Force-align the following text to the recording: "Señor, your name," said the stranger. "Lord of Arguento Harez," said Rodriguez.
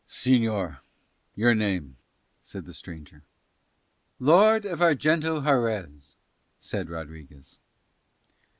"Señor, 0.09 0.79
your 1.35 1.53
name," 1.53 1.95
said 2.41 2.65
the 2.65 2.73
stranger. 2.73 3.21
"Lord 4.17 4.65
of 4.65 4.79
Arguento 4.81 5.41
Harez," 5.41 6.15
said 6.59 6.89
Rodriguez. 6.89 7.59